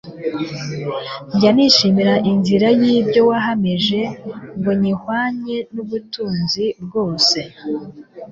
[1.33, 4.01] Njya nishimira inzira y'ibyo wahamije,
[4.57, 7.39] Ngo nyihwanye n'ubutunzi bwose.